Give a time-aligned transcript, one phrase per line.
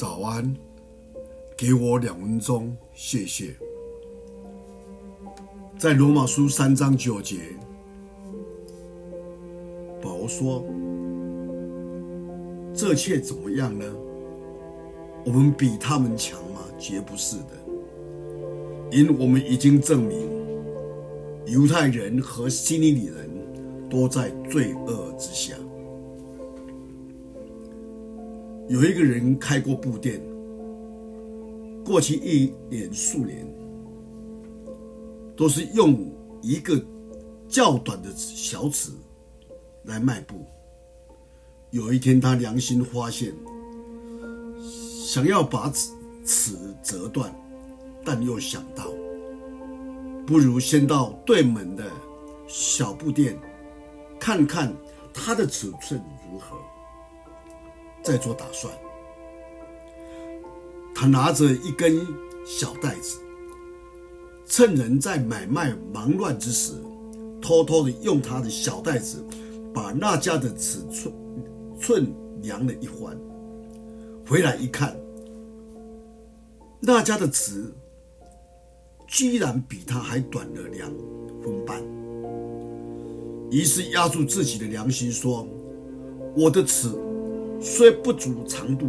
[0.00, 0.56] 早安，
[1.54, 3.54] 给我两分钟，谢谢。
[5.78, 7.36] 在罗马书三章九节，
[10.00, 10.64] 保罗说
[12.72, 13.84] ：“这切怎么样呢？
[15.26, 16.62] 我们比他们强吗？
[16.78, 17.50] 绝不是的，
[18.90, 20.26] 因我们已经证明，
[21.44, 23.28] 犹太人和希利尼人
[23.90, 25.54] 都在罪恶之下。”
[28.70, 30.22] 有一个人开过布店，
[31.84, 33.44] 过去一年数年，
[35.36, 36.08] 都是用
[36.40, 36.80] 一个
[37.48, 38.92] 较短的小尺
[39.86, 40.46] 来卖布。
[41.72, 43.34] 有一天，他良心发现，
[45.04, 45.90] 想要把尺
[46.24, 47.34] 尺折断，
[48.04, 48.86] 但又想到，
[50.24, 51.90] 不如先到对门的
[52.46, 53.36] 小布店，
[54.20, 54.72] 看看
[55.12, 56.00] 它的尺寸
[56.30, 56.56] 如何。
[58.02, 58.72] 再做打算，
[60.94, 62.06] 他拿着一根
[62.46, 63.18] 小袋子，
[64.46, 66.72] 趁人在买卖忙乱之时，
[67.40, 69.24] 偷偷的用他的小袋子
[69.74, 71.14] 把那家的尺寸
[71.78, 73.16] 寸量了一番。
[74.26, 74.96] 回来一看，
[76.80, 77.72] 那家的尺
[79.06, 80.90] 居然比他还短了两
[81.42, 81.82] 分半。
[83.50, 85.46] 于是压住自己的良心说
[86.34, 86.88] ：“我的尺。”
[87.60, 88.88] 虽不足长度，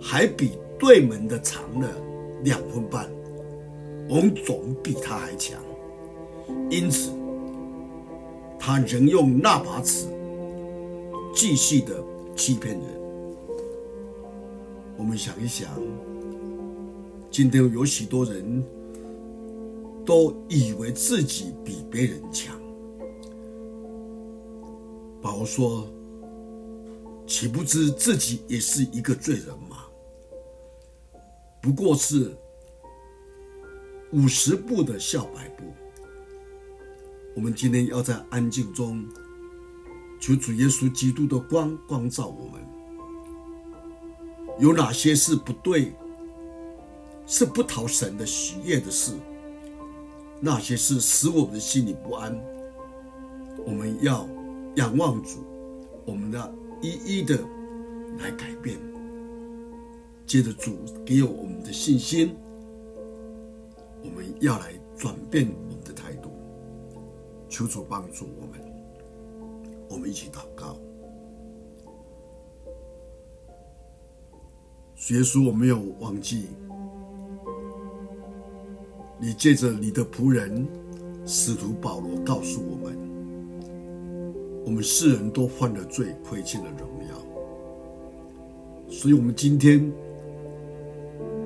[0.00, 1.88] 还比对门的长了
[2.42, 3.06] 两分半，
[4.08, 5.62] 我们总比他还强。
[6.70, 7.10] 因此，
[8.58, 10.06] 他仍用那把尺
[11.34, 12.02] 继续的
[12.34, 12.84] 欺骗人。
[14.96, 15.68] 我们想一想，
[17.30, 18.64] 今天有许多人
[20.06, 22.58] 都以为自己比别人强。
[25.20, 25.86] 保罗说。
[27.28, 29.84] 岂不知自己也是一个罪人吗？
[31.60, 32.34] 不过是
[34.12, 35.64] 五十步的笑百步。
[37.36, 39.06] 我们今天要在安静中，
[40.18, 42.66] 求主耶稣基督的光光照我们。
[44.58, 45.92] 有哪些是不对，
[47.26, 49.12] 是不讨神的喜悦的事？
[50.40, 52.34] 那些是使我们心里不安。
[53.66, 54.26] 我们要
[54.76, 55.44] 仰望主，
[56.06, 56.54] 我们的。
[56.80, 57.36] 一一的
[58.18, 58.78] 来改变，
[60.26, 62.36] 借着主给我们的信心，
[64.02, 66.30] 我们要来转变我们的态度，
[67.48, 68.60] 求主帮助我们。
[69.88, 70.76] 我们一起祷告，
[75.10, 76.48] 耶稣，我没有忘记
[79.18, 80.68] 你借着你的仆人
[81.24, 82.97] 使徒保罗告诉我们。
[84.68, 87.14] 我们世人都犯了罪，亏欠了荣耀，
[88.92, 89.90] 所以，我们今天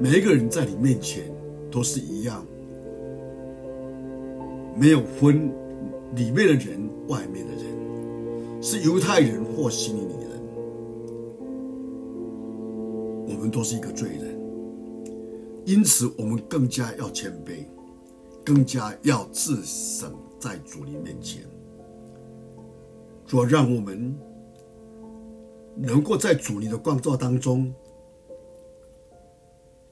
[0.00, 1.32] 每一个人在你面前
[1.70, 2.44] 都是一样，
[4.76, 5.52] 没有分
[6.16, 10.42] 里面的人、外面的人，是犹太人或希利尼人，
[13.28, 14.36] 我们都是一个罪人，
[15.64, 17.64] 因此，我们更加要谦卑，
[18.44, 21.44] 更加要自省在主你面前。
[23.32, 24.14] 主，让我们
[25.74, 27.74] 能够在主你的光照当中，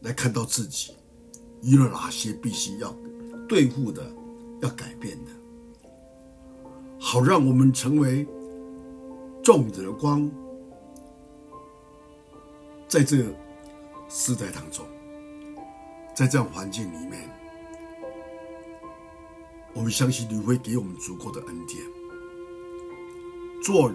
[0.01, 0.93] 来看到自己
[1.63, 2.95] 遇了哪些必须要
[3.49, 4.03] 对付的、
[4.61, 5.31] 要改变的，
[7.01, 8.29] 好让我们成为
[9.43, 10.31] 众人的光，
[12.87, 13.25] 在这个
[14.11, 14.85] 时代当中，
[16.15, 17.27] 在这样环境里面，
[19.73, 22.00] 我们相信你会给我们足够的恩典。
[23.63, 23.93] 做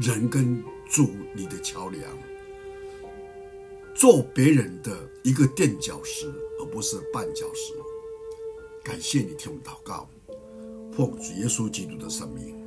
[0.00, 2.02] 人跟主你的桥梁，
[3.94, 7.74] 做别人的一个垫脚石，而不是绊脚石。
[8.84, 10.08] 感谢你听我祷告，
[10.92, 12.61] 奉主耶稣基督的圣名。